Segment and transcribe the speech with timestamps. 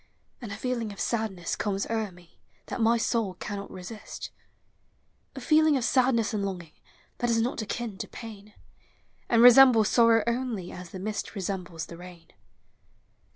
[0.41, 2.29] And a feeling of sadness comes o'er ine
[2.65, 4.31] That my soul cannot resist;
[5.35, 6.71] A feeling of sadness and longing
[7.19, 8.55] That is not akin to pain.
[9.29, 12.29] And resembles sorrow only As the mist resembles the rain.